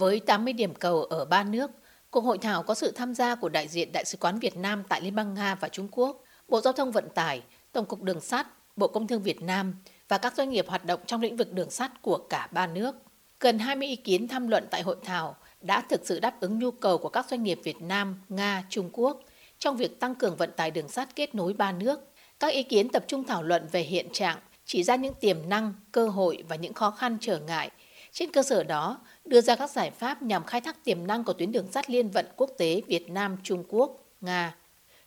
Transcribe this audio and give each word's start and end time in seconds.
Với 0.00 0.20
80 0.20 0.52
điểm 0.52 0.74
cầu 0.74 1.02
ở 1.02 1.24
ba 1.24 1.42
nước, 1.44 1.70
cuộc 2.10 2.20
hội 2.20 2.38
thảo 2.38 2.62
có 2.62 2.74
sự 2.74 2.90
tham 2.90 3.14
gia 3.14 3.34
của 3.34 3.48
đại 3.48 3.68
diện 3.68 3.92
Đại 3.92 4.04
sứ 4.04 4.18
quán 4.18 4.38
Việt 4.38 4.56
Nam 4.56 4.82
tại 4.88 5.00
Liên 5.00 5.14
bang 5.14 5.34
Nga 5.34 5.54
và 5.54 5.68
Trung 5.68 5.88
Quốc, 5.90 6.24
Bộ 6.48 6.60
Giao 6.60 6.72
thông 6.72 6.92
Vận 6.92 7.08
tải, 7.14 7.42
Tổng 7.72 7.86
cục 7.86 8.02
Đường 8.02 8.20
sắt, 8.20 8.46
Bộ 8.76 8.88
Công 8.88 9.06
thương 9.06 9.22
Việt 9.22 9.42
Nam 9.42 9.74
và 10.08 10.18
các 10.18 10.34
doanh 10.36 10.50
nghiệp 10.50 10.68
hoạt 10.68 10.84
động 10.84 11.00
trong 11.06 11.20
lĩnh 11.20 11.36
vực 11.36 11.52
đường 11.52 11.70
sắt 11.70 12.02
của 12.02 12.18
cả 12.30 12.48
ba 12.52 12.66
nước. 12.66 12.96
Gần 13.40 13.58
20 13.58 13.88
ý 13.88 13.96
kiến 13.96 14.28
tham 14.28 14.48
luận 14.48 14.66
tại 14.70 14.82
hội 14.82 14.96
thảo 15.04 15.36
đã 15.60 15.80
thực 15.80 16.06
sự 16.06 16.20
đáp 16.20 16.40
ứng 16.40 16.58
nhu 16.58 16.70
cầu 16.70 16.98
của 16.98 17.08
các 17.08 17.26
doanh 17.30 17.42
nghiệp 17.42 17.60
Việt 17.64 17.82
Nam, 17.82 18.20
Nga, 18.28 18.64
Trung 18.68 18.90
Quốc 18.92 19.20
trong 19.58 19.76
việc 19.76 20.00
tăng 20.00 20.14
cường 20.14 20.36
vận 20.36 20.50
tải 20.56 20.70
đường 20.70 20.88
sắt 20.88 21.16
kết 21.16 21.34
nối 21.34 21.52
ba 21.52 21.72
nước. 21.72 22.00
Các 22.40 22.48
ý 22.48 22.62
kiến 22.62 22.88
tập 22.88 23.04
trung 23.06 23.24
thảo 23.24 23.42
luận 23.42 23.68
về 23.72 23.80
hiện 23.80 24.08
trạng, 24.12 24.38
chỉ 24.64 24.82
ra 24.82 24.96
những 24.96 25.14
tiềm 25.14 25.48
năng, 25.48 25.74
cơ 25.92 26.08
hội 26.08 26.44
và 26.48 26.56
những 26.56 26.74
khó 26.74 26.90
khăn 26.90 27.18
trở 27.20 27.38
ngại. 27.38 27.70
Trên 28.12 28.30
cơ 28.30 28.42
sở 28.42 28.64
đó, 28.64 29.00
đưa 29.24 29.40
ra 29.40 29.56
các 29.56 29.70
giải 29.70 29.90
pháp 29.90 30.22
nhằm 30.22 30.44
khai 30.44 30.60
thác 30.60 30.84
tiềm 30.84 31.06
năng 31.06 31.24
của 31.24 31.32
tuyến 31.32 31.52
đường 31.52 31.72
sắt 31.72 31.90
liên 31.90 32.10
vận 32.10 32.26
quốc 32.36 32.50
tế 32.58 32.82
Việt 32.86 33.10
Nam 33.10 33.36
Trung 33.42 33.64
Quốc, 33.68 34.04
Nga. 34.20 34.54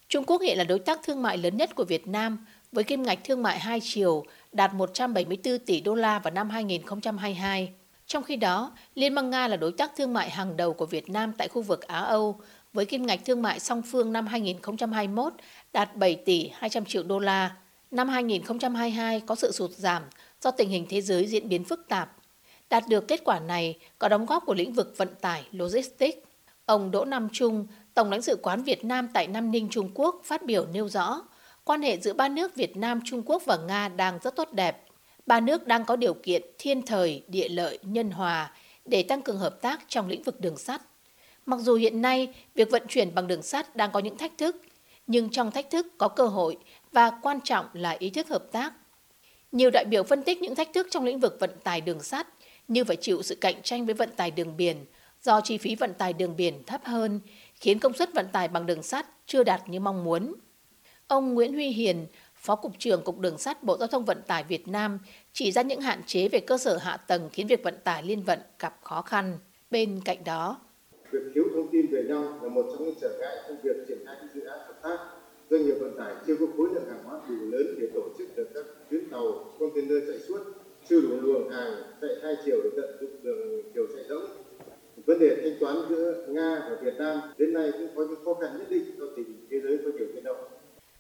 Trung 0.08 0.24
Quốc 0.24 0.42
hiện 0.42 0.58
là 0.58 0.64
đối 0.64 0.80
tác 0.80 1.00
thương 1.04 1.22
mại 1.22 1.38
lớn 1.38 1.58
nhất 1.58 1.76
của 1.76 1.84
Việt 1.84 2.08
Nam 2.08 2.46
với 2.72 2.84
kim 2.84 3.04
ngạch 3.04 3.20
thương 3.24 3.44
mại 3.44 3.60
hai 3.60 3.80
chiều 3.84 4.26
đạt 4.52 4.74
174 4.74 5.60
tỷ 5.60 5.82
đô 5.82 5.96
la 5.96 6.20
vào 6.20 6.34
năm 6.34 6.50
2022. 6.50 7.74
Trong 8.08 8.24
khi 8.24 8.36
đó, 8.36 8.72
Liên 8.96 9.16
bang 9.16 9.30
Nga 9.30 9.48
là 9.48 9.58
đối 9.58 9.72
tác 9.72 9.92
thương 9.96 10.14
mại 10.14 10.30
hàng 10.30 10.58
đầu 10.58 10.74
của 10.74 10.86
Việt 10.86 11.10
Nam 11.10 11.34
tại 11.38 11.48
khu 11.48 11.62
vực 11.62 11.82
Á 11.82 12.00
Âu 12.00 12.42
với 12.74 12.86
kim 12.86 13.06
ngạch 13.06 13.26
thương 13.26 13.42
mại 13.42 13.60
song 13.60 13.82
phương 13.82 14.14
năm 14.14 14.28
2021 14.28 15.34
đạt 15.74 15.96
7 15.96 16.16
tỷ 16.16 16.50
200 16.54 16.86
triệu 16.86 17.04
đô 17.04 17.20
la. 17.20 17.56
Năm 17.92 18.10
2022 18.10 19.20
có 19.20 19.36
sự 19.36 19.52
sụt 19.52 19.72
giảm 19.72 20.04
do 20.42 20.52
tình 20.52 20.70
hình 20.70 20.86
thế 20.90 21.02
giới 21.02 21.28
diễn 21.28 21.50
biến 21.50 21.64
phức 21.64 21.88
tạp. 21.88 22.16
Đạt 22.74 22.88
được 22.88 23.08
kết 23.08 23.24
quả 23.24 23.40
này 23.40 23.78
có 24.00 24.08
đóng 24.08 24.26
góp 24.26 24.46
của 24.46 24.54
lĩnh 24.54 24.74
vực 24.74 24.94
vận 24.98 25.10
tải, 25.22 25.44
logistics. 25.52 26.18
Ông 26.66 26.92
Đỗ 26.92 27.06
Nam 27.06 27.28
Trung, 27.32 27.68
Tổng 27.94 28.12
lãnh 28.12 28.22
sự 28.22 28.40
quán 28.42 28.64
Việt 28.64 28.86
Nam 28.86 29.08
tại 29.14 29.28
Nam 29.28 29.52
Ninh, 29.52 29.68
Trung 29.72 29.92
Quốc 29.94 30.22
phát 30.24 30.46
biểu 30.46 30.66
nêu 30.66 30.90
rõ, 30.90 31.22
quan 31.64 31.82
hệ 31.82 31.98
giữa 31.98 32.14
ba 32.14 32.30
nước 32.30 32.56
Việt 32.56 32.78
Nam, 32.78 33.02
Trung 33.06 33.24
Quốc 33.26 33.46
và 33.46 33.58
Nga 33.58 33.90
đang 33.90 34.20
rất 34.24 34.36
tốt 34.36 34.52
đẹp. 34.52 34.86
Ba 35.26 35.40
nước 35.40 35.68
đang 35.68 35.86
có 35.86 35.96
điều 35.96 36.14
kiện 36.14 36.42
thiên 36.58 36.82
thời, 36.82 37.24
địa 37.28 37.50
lợi, 37.50 37.80
nhân 37.82 38.12
hòa 38.12 38.52
để 38.86 39.04
tăng 39.04 39.22
cường 39.22 39.38
hợp 39.38 39.62
tác 39.62 39.80
trong 39.88 40.08
lĩnh 40.08 40.24
vực 40.24 40.42
đường 40.42 40.58
sắt. 40.58 40.82
Mặc 41.46 41.60
dù 41.60 41.76
hiện 41.76 42.02
nay 42.02 42.34
việc 42.56 42.72
vận 42.72 42.84
chuyển 42.88 43.16
bằng 43.16 43.28
đường 43.28 43.42
sắt 43.42 43.76
đang 43.76 43.92
có 43.92 44.00
những 44.00 44.18
thách 44.18 44.38
thức, 44.38 44.62
nhưng 45.08 45.30
trong 45.30 45.52
thách 45.52 45.70
thức 45.70 45.88
có 45.98 46.08
cơ 46.08 46.26
hội 46.26 46.58
và 46.92 47.12
quan 47.22 47.42
trọng 47.42 47.66
là 47.74 47.96
ý 48.00 48.10
thức 48.10 48.30
hợp 48.30 48.44
tác. 48.52 48.74
Nhiều 49.52 49.70
đại 49.70 49.86
biểu 49.86 50.04
phân 50.04 50.24
tích 50.24 50.42
những 50.42 50.56
thách 50.56 50.74
thức 50.74 50.88
trong 50.90 51.04
lĩnh 51.04 51.20
vực 51.20 51.38
vận 51.40 51.52
tải 51.64 51.82
đường 51.82 52.04
sắt 52.04 52.28
như 52.68 52.84
phải 52.84 52.96
chịu 52.96 53.22
sự 53.22 53.36
cạnh 53.36 53.62
tranh 53.64 53.86
với 53.86 53.96
vận 53.96 54.10
tải 54.16 54.32
đường 54.32 54.58
biển 54.58 54.86
do 55.22 55.42
chi 55.42 55.58
phí 55.58 55.76
vận 55.76 55.94
tải 55.94 56.14
đường 56.14 56.36
biển 56.36 56.64
thấp 56.64 56.82
hơn, 56.84 57.20
khiến 57.56 57.80
công 57.80 57.94
suất 57.94 58.14
vận 58.14 58.28
tải 58.32 58.48
bằng 58.48 58.66
đường 58.66 58.84
sắt 58.84 59.06
chưa 59.26 59.44
đạt 59.44 59.70
như 59.70 59.80
mong 59.80 60.04
muốn. 60.04 60.36
Ông 61.08 61.34
Nguyễn 61.34 61.54
Huy 61.54 61.68
Hiền, 61.68 62.08
Phó 62.36 62.56
Cục 62.56 62.72
trưởng 62.80 63.04
Cục 63.04 63.20
Đường 63.20 63.38
sắt 63.38 63.64
Bộ 63.64 63.78
Giao 63.78 63.88
thông 63.88 64.06
Vận 64.06 64.22
tải 64.28 64.44
Việt 64.44 64.68
Nam 64.68 65.00
chỉ 65.34 65.52
ra 65.52 65.62
những 65.62 65.82
hạn 65.82 66.02
chế 66.06 66.30
về 66.30 66.40
cơ 66.40 66.58
sở 66.58 66.78
hạ 66.78 66.98
tầng 66.98 67.30
khiến 67.34 67.48
việc 67.48 67.64
vận 67.64 67.76
tải 67.84 68.04
liên 68.04 68.24
vận 68.24 68.40
gặp 68.60 68.80
khó 68.84 69.02
khăn. 69.02 69.40
Bên 69.72 70.02
cạnh 70.06 70.24
đó, 70.24 70.62
việc 71.12 71.20
thiếu 71.36 71.44
thông 71.56 71.68
tin 71.72 71.86
về 71.92 72.04
nhau 72.10 72.40
là 72.42 72.50
một 72.50 72.66
trong 72.72 72.86
những 72.86 72.96
trở 73.02 73.18
ngại 73.20 73.36
trong 73.48 73.58
việc 73.64 73.76
triển 73.88 73.98
khai 74.06 74.16
các 74.22 74.28
dự 74.36 74.42
án 74.42 74.60
hợp 74.60 74.80
tác. 74.84 74.98
Doanh 75.50 75.66
nghiệp 75.66 75.76
vận 75.80 75.98
tải 75.98 76.16
chưa 76.28 76.36
có 76.40 76.46
khối 76.58 76.70
lượng 76.74 76.86
hàng 76.90 77.04
hóa 77.04 77.22
đủ 77.30 77.36
lớn 77.36 77.76
để 77.82 77.88
tổ 77.94 78.02
chức 78.18 78.36
được 78.36 78.50
các 78.54 78.66
tuyến 78.90 79.10
tàu, 79.10 79.46
container 79.60 79.98
chạy 80.08 80.20
suốt, 80.28 80.40
chưa 80.90 81.02
đủ 81.02 81.22
luồng 81.22 81.50
hàng 81.50 81.74
chạy 82.02 82.10
hai 82.24 82.36
chiều 82.46 82.58
để 82.64 82.70
tận 82.76 82.98
dụng 83.02 83.24
đường 83.24 83.62
chiều 83.74 83.88
chạy 83.96 84.04
rỗng. 84.10 84.26
Vấn 85.06 85.20
đề 85.20 85.38
thanh 85.44 85.60
toán 85.60 85.76
giữa 85.90 86.26
Nga 86.30 86.68
và 86.70 86.78
Việt 86.82 86.94
Nam 86.98 87.22
đến 87.38 87.54
nay 87.54 87.72
cũng 87.72 87.90
có 87.96 88.06
những 88.10 88.26
khó 88.26 88.34
khăn 88.34 88.58
nhất 88.58 88.68
định 88.70 89.00
do 89.00 89.06
tình 89.16 89.48
thế 89.52 89.58
giới 89.64 89.78
có 89.78 89.92
nhiều 89.98 90.08
biến 90.14 90.24
động. 90.24 90.38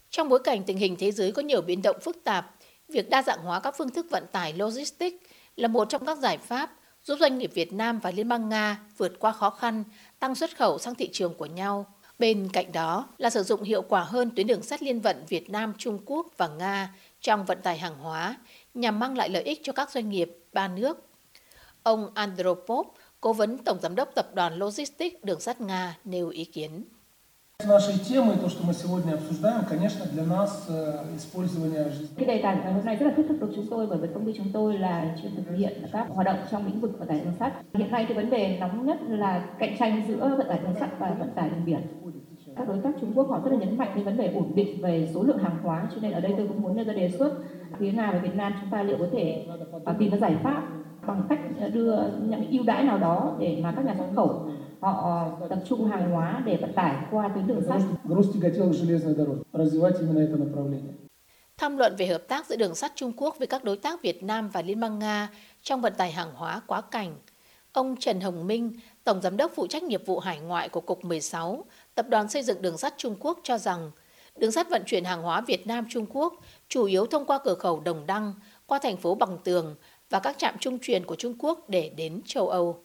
Trong 0.09 0.29
bối 0.29 0.39
cảnh 0.43 0.63
tình 0.63 0.77
hình 0.77 0.95
thế 0.99 1.11
giới 1.11 1.31
có 1.31 1.41
nhiều 1.41 1.61
biến 1.61 1.81
động 1.81 1.95
phức 2.01 2.23
tạp, 2.23 2.55
việc 2.88 3.09
đa 3.09 3.23
dạng 3.23 3.39
hóa 3.39 3.59
các 3.59 3.75
phương 3.77 3.89
thức 3.89 4.05
vận 4.09 4.23
tải 4.31 4.53
logistics 4.57 5.25
là 5.55 5.67
một 5.67 5.89
trong 5.89 6.05
các 6.05 6.17
giải 6.17 6.38
pháp 6.38 6.72
giúp 7.03 7.17
doanh 7.19 7.38
nghiệp 7.38 7.51
Việt 7.53 7.73
Nam 7.73 7.99
và 7.99 8.11
Liên 8.11 8.29
bang 8.29 8.49
Nga 8.49 8.79
vượt 8.97 9.19
qua 9.19 9.31
khó 9.31 9.49
khăn, 9.49 9.83
tăng 10.19 10.35
xuất 10.35 10.57
khẩu 10.57 10.79
sang 10.79 10.95
thị 10.95 11.09
trường 11.11 11.33
của 11.33 11.45
nhau. 11.45 11.85
Bên 12.19 12.49
cạnh 12.53 12.72
đó 12.72 13.07
là 13.17 13.29
sử 13.29 13.43
dụng 13.43 13.63
hiệu 13.63 13.81
quả 13.81 14.03
hơn 14.03 14.31
tuyến 14.35 14.47
đường 14.47 14.61
sắt 14.61 14.83
liên 14.83 14.99
vận 14.99 15.17
Việt 15.29 15.49
Nam, 15.49 15.73
Trung 15.77 15.99
Quốc 16.05 16.27
và 16.38 16.47
Nga 16.47 16.93
trong 17.22 17.45
vận 17.45 17.57
tải 17.63 17.77
hàng 17.77 17.95
hóa 17.95 18.38
nhằm 18.73 19.00
mang 19.00 19.17
lại 19.17 19.29
lợi 19.29 19.44
ích 19.44 19.59
cho 19.63 19.73
các 19.73 19.91
doanh 19.91 20.09
nghiệp 20.09 20.38
ba 20.53 20.67
nước. 20.67 21.09
Ông 21.84 22.09
Andropov, 22.13 22.88
cố 23.22 23.34
vấn 23.34 23.57
tổng 23.57 23.78
giám 23.81 23.95
đốc 23.95 24.09
tập 24.16 24.28
đoàn 24.35 24.56
Logistics 24.56 25.23
đường 25.23 25.39
sắt 25.39 25.61
Nga 25.61 25.97
nêu 26.06 26.29
ý 26.29 26.45
kiến. 26.45 26.84
Cái 32.17 32.28
đề 32.28 32.39
tài 32.44 32.56
ngày 32.56 32.73
hôm 32.73 32.85
nay 32.85 32.95
rất 32.95 33.06
là 33.06 33.13
thiết 33.17 33.23
thực 33.29 33.39
đối 33.39 33.51
chúng 33.56 33.67
tôi 33.69 33.88
bởi 33.88 33.97
vì 33.97 34.07
công 34.13 34.25
ty 34.25 34.34
chúng 34.38 34.51
tôi 34.53 34.78
là 34.78 35.16
chuyên 35.22 35.35
thực 35.35 35.55
hiện 35.57 35.84
các 35.91 36.07
hoạt 36.09 36.25
động 36.25 36.40
trong 36.51 36.66
lĩnh 36.66 36.81
vực 36.81 37.00
vận 37.00 37.07
tải 37.07 37.19
đường 37.19 37.34
sắt. 37.40 37.53
Hiện 37.73 37.91
nay 37.91 38.05
thì 38.09 38.13
vấn 38.13 38.29
đề 38.29 38.57
nóng 38.59 38.85
nhất 38.85 38.97
là 39.07 39.45
cạnh 39.59 39.75
tranh 39.79 40.05
giữa 40.07 40.35
vận 40.38 40.47
tải 40.47 40.59
đường 40.59 40.75
sắt 40.79 40.90
và 41.00 41.16
vận 41.19 41.29
tải 41.35 41.50
đường 41.50 41.66
biển 41.66 41.81
các 42.56 42.68
đối 42.68 42.78
tác 42.84 42.91
Trung 43.02 43.12
Quốc 43.16 43.30
họ 43.30 43.40
rất 43.44 43.52
là 43.52 43.58
nhấn 43.58 43.78
mạnh 43.78 43.91
đến 43.96 44.06
vấn 44.06 44.18
đề 44.18 44.34
ổn 44.34 44.52
định 44.56 44.81
về 44.81 45.09
số 45.14 45.24
lượng 45.24 45.38
hàng 45.38 45.58
hóa, 45.64 45.88
cho 45.96 46.02
nên 46.02 46.12
ở 46.12 46.19
đây 46.19 46.34
tôi 46.38 46.47
cũng 46.47 46.62
muốn 46.62 46.78
đưa 46.78 46.84
ra 46.84 46.94
đề 46.94 47.09
xuất 47.09 47.34
phía 47.80 47.91
Nga 47.91 48.12
và 48.12 48.19
Việt 48.19 48.36
Nam 48.36 48.53
chúng 48.62 48.69
ta 48.69 48.84
liệu 48.84 48.97
có 48.97 49.08
thể 49.12 49.47
à, 49.86 49.96
tìm 50.00 50.12
ra 50.12 50.18
giải 50.18 50.36
pháp 50.44 50.64
bằng 51.08 51.24
cách 51.30 51.40
đưa 51.74 51.96
những 52.22 52.50
ưu 52.52 52.64
đãi 52.64 52.84
nào 52.84 52.97
đó 52.97 53.36
để 53.40 53.59
mà 53.64 53.74
các 53.75 53.86
nhà 53.86 53.96
xuất 53.97 54.08
khẩu 54.16 54.46
họ 54.84 55.02
ờ, 55.40 55.47
tập 55.47 55.59
trung 55.69 55.86
hàng 55.86 56.12
hóa 56.12 56.44
để 56.46 56.58
vận 56.58 56.74
tải 56.74 56.96
qua 57.12 57.30
tuyến 57.36 57.47
đường 57.47 57.62
sắt. 57.68 57.81
Tham 61.58 61.78
luận 61.78 61.96
về 61.97 62.08
hợp 62.08 62.24
tác 62.28 62.46
giữa 62.46 62.56
đường 62.56 62.75
sắt 62.75 62.91
Trung 62.96 63.12
Quốc 63.18 63.35
với 63.38 63.47
các 63.47 63.64
đối 63.64 63.78
tác 63.78 64.02
Việt 64.02 64.24
Nam 64.24 64.50
và 64.50 64.62
Liên 64.62 64.80
bang 64.80 65.00
Nga 65.00 65.30
trong 65.62 65.81
vận 65.81 65.94
tải 65.97 66.12
hàng 66.12 66.34
hóa 66.34 66.62
quá 66.68 66.81
cảnh. 66.81 67.16
Ông 67.74 67.96
Trần 68.00 68.22
Hồng 68.22 68.47
Minh, 68.47 68.74
Tổng 69.03 69.22
Giám 69.22 69.38
đốc 69.38 69.52
phụ 69.56 69.68
trách 69.68 69.84
nghiệp 69.84 70.03
vụ 70.06 70.20
hải 70.20 70.40
ngoại 70.40 70.70
của 70.70 70.81
Cục 70.81 71.06
16, 71.06 71.66
Tập 71.95 72.05
đoàn 72.09 72.29
Xây 72.29 72.43
dựng 72.43 72.61
Đường 72.61 72.77
sắt 72.77 72.93
Trung 72.97 73.15
Quốc 73.19 73.39
cho 73.43 73.57
rằng, 73.57 73.91
đường 74.37 74.51
sắt 74.51 74.69
vận 74.69 74.83
chuyển 74.85 75.03
hàng 75.03 75.21
hóa 75.21 75.41
Việt 75.41 75.67
Nam 75.67 75.85
Trung 75.89 76.05
Quốc 76.09 76.33
chủ 76.67 76.85
yếu 76.85 77.05
thông 77.05 77.25
qua 77.25 77.39
cửa 77.43 77.55
khẩu 77.55 77.79
Đồng 77.79 78.05
Đăng, 78.05 78.33
qua 78.65 78.79
thành 78.83 78.97
phố 78.97 79.15
Bằng 79.15 79.37
Tường 79.43 79.75
và 80.09 80.19
các 80.19 80.37
trạm 80.37 80.55
trung 80.59 80.79
truyền 80.81 81.05
của 81.05 81.15
Trung 81.15 81.35
Quốc 81.39 81.69
để 81.69 81.91
đến 81.97 82.21
châu 82.25 82.49
Âu. 82.49 82.83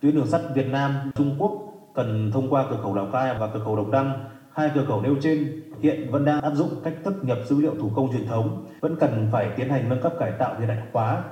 Tuyến 0.00 0.14
đường 0.14 0.26
sắt 0.26 0.40
Việt 0.54 0.66
Nam 0.66 1.12
Trung 1.14 1.36
Quốc 1.38 1.52
cần 1.94 2.30
thông 2.34 2.50
qua 2.50 2.66
cửa 2.70 2.78
khẩu 2.82 2.94
Lào 2.94 3.08
Cai 3.12 3.34
và 3.38 3.50
cửa 3.54 3.60
khẩu 3.64 3.76
Đồng 3.76 3.90
Đăng. 3.90 4.24
Hai 4.52 4.70
cửa 4.74 4.84
khẩu 4.88 5.02
nêu 5.02 5.16
trên 5.22 5.62
hiện 5.80 6.10
vẫn 6.10 6.24
đang 6.24 6.40
áp 6.40 6.54
dụng 6.54 6.80
cách 6.84 6.94
thức 7.04 7.14
nhập 7.22 7.38
dữ 7.48 7.60
liệu 7.60 7.74
thủ 7.74 7.90
công 7.96 8.12
truyền 8.12 8.26
thống, 8.26 8.66
vẫn 8.80 8.96
cần 9.00 9.28
phải 9.32 9.50
tiến 9.56 9.68
hành 9.68 9.88
nâng 9.88 10.02
cấp 10.02 10.12
cải 10.18 10.32
tạo 10.38 10.54
hiện 10.58 10.68
đại 10.68 10.78
hóa, 10.92 11.24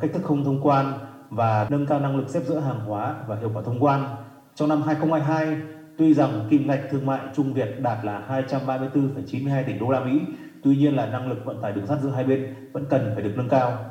cách 0.00 0.10
thức 0.14 0.22
không 0.24 0.44
thông 0.44 0.60
quan 0.62 0.98
và 1.30 1.66
nâng 1.70 1.86
cao 1.86 2.00
năng 2.00 2.16
lực 2.16 2.28
xếp 2.28 2.40
dỡ 2.46 2.60
hàng 2.60 2.80
hóa 2.80 3.14
và 3.26 3.36
hiệu 3.36 3.50
quả 3.54 3.62
thông 3.62 3.84
quan. 3.84 4.16
Trong 4.54 4.68
năm 4.68 4.82
2022, 4.82 5.56
tuy 5.98 6.14
rằng 6.14 6.46
kim 6.50 6.66
ngạch 6.66 6.80
thương 6.90 7.06
mại 7.06 7.20
Trung 7.36 7.54
Việt 7.54 7.68
đạt 7.80 8.04
là 8.04 8.44
234,92 8.48 9.64
tỷ 9.66 9.72
đô 9.72 9.90
la 9.90 10.00
Mỹ, 10.00 10.20
tuy 10.62 10.76
nhiên 10.76 10.96
là 10.96 11.06
năng 11.06 11.28
lực 11.28 11.38
vận 11.44 11.62
tải 11.62 11.72
đường 11.72 11.86
sắt 11.86 11.98
giữa 12.02 12.10
hai 12.10 12.24
bên 12.24 12.54
vẫn 12.72 12.86
cần 12.90 13.10
phải 13.14 13.22
được 13.22 13.32
nâng 13.36 13.48
cao. 13.48 13.84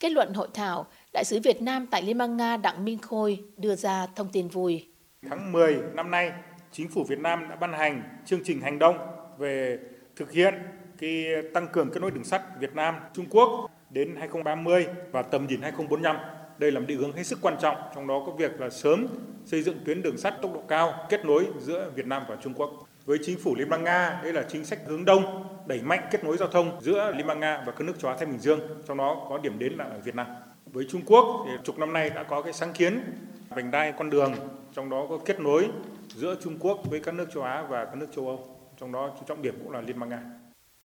Kết 0.00 0.12
luận 0.12 0.34
hội 0.34 0.48
thảo, 0.54 0.86
Đại 1.12 1.24
sứ 1.24 1.40
Việt 1.44 1.62
Nam 1.62 1.86
tại 1.90 2.02
Liên 2.02 2.18
bang 2.18 2.36
Nga 2.36 2.56
Đặng 2.56 2.84
Minh 2.84 2.98
Khôi 2.98 3.38
đưa 3.56 3.74
ra 3.74 4.06
thông 4.16 4.28
tin 4.32 4.48
vui. 4.48 4.86
Tháng 5.30 5.52
10 5.52 5.78
năm 5.94 6.10
nay, 6.10 6.32
Chính 6.72 6.88
phủ 6.88 7.04
Việt 7.04 7.18
Nam 7.18 7.48
đã 7.50 7.56
ban 7.56 7.72
hành 7.72 8.02
chương 8.24 8.40
trình 8.44 8.60
hành 8.60 8.78
động 8.78 8.96
về 9.38 9.78
thực 10.16 10.32
hiện 10.32 10.54
cái 10.98 11.24
tăng 11.54 11.68
cường 11.72 11.90
kết 11.90 12.00
nối 12.00 12.10
đường 12.10 12.24
sắt 12.24 12.42
Việt 12.60 12.74
Nam 12.74 12.94
Trung 13.12 13.26
Quốc 13.30 13.70
đến 13.90 14.16
2030 14.18 14.86
và 15.12 15.22
tầm 15.22 15.46
nhìn 15.46 15.62
2045. 15.62 16.16
Đây 16.58 16.72
là 16.72 16.80
một 16.80 16.86
định 16.88 16.98
hướng 16.98 17.12
hết 17.12 17.22
sức 17.22 17.38
quan 17.42 17.56
trọng, 17.60 17.76
trong 17.94 18.06
đó 18.06 18.22
có 18.26 18.32
việc 18.32 18.60
là 18.60 18.70
sớm 18.70 19.06
xây 19.44 19.62
dựng 19.62 19.78
tuyến 19.84 20.02
đường 20.02 20.18
sắt 20.18 20.42
tốc 20.42 20.54
độ 20.54 20.62
cao 20.68 21.06
kết 21.08 21.24
nối 21.24 21.46
giữa 21.60 21.90
Việt 21.94 22.06
Nam 22.06 22.22
và 22.28 22.36
Trung 22.42 22.54
Quốc. 22.54 22.70
Với 23.04 23.18
chính 23.22 23.38
phủ 23.38 23.54
Liên 23.54 23.68
bang 23.68 23.84
Nga, 23.84 24.20
đây 24.22 24.32
là 24.32 24.42
chính 24.48 24.64
sách 24.64 24.78
hướng 24.86 25.04
đông, 25.04 25.44
đẩy 25.66 25.82
mạnh 25.82 26.08
kết 26.10 26.24
nối 26.24 26.36
giao 26.36 26.48
thông 26.48 26.80
giữa 26.80 27.12
Liên 27.16 27.26
bang 27.26 27.40
Nga 27.40 27.62
và 27.66 27.72
các 27.72 27.84
nước 27.84 27.98
châu 27.98 28.10
Á 28.10 28.16
Thái 28.16 28.26
Bình 28.26 28.38
Dương, 28.38 28.60
trong 28.88 28.96
đó 28.96 29.26
có 29.28 29.38
điểm 29.38 29.58
đến 29.58 29.72
là 29.72 29.84
ở 29.84 29.98
Việt 30.04 30.14
Nam. 30.14 30.26
Với 30.66 30.86
Trung 30.90 31.02
Quốc 31.06 31.44
thì 31.46 31.52
chục 31.64 31.78
năm 31.78 31.92
nay 31.92 32.10
đã 32.10 32.22
có 32.22 32.42
cái 32.42 32.52
sáng 32.52 32.72
kiến 32.72 33.00
vành 33.48 33.70
đai 33.70 33.92
con 33.98 34.10
đường, 34.10 34.34
trong 34.72 34.90
đó 34.90 35.06
có 35.08 35.18
kết 35.24 35.40
nối 35.40 35.68
giữa 36.08 36.34
Trung 36.42 36.58
Quốc 36.60 36.78
với 36.90 37.00
các 37.00 37.14
nước 37.14 37.26
châu 37.34 37.42
Á 37.42 37.62
và 37.68 37.84
các 37.84 37.94
nước 37.94 38.08
châu 38.16 38.26
Âu, 38.26 38.58
trong 38.80 38.92
đó 38.92 39.10
trọng 39.28 39.42
điểm 39.42 39.54
cũng 39.62 39.72
là 39.72 39.80
Liên 39.80 40.00
bang 40.00 40.10
Nga. 40.10 40.20